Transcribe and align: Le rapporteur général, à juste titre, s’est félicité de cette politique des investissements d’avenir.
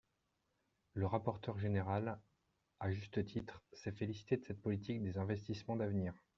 Le 0.95 1.05
rapporteur 1.05 1.59
général, 1.59 2.19
à 2.79 2.89
juste 2.91 3.23
titre, 3.23 3.61
s’est 3.73 3.91
félicité 3.91 4.35
de 4.37 4.43
cette 4.43 4.59
politique 4.63 5.03
des 5.03 5.19
investissements 5.19 5.75
d’avenir. 5.75 6.15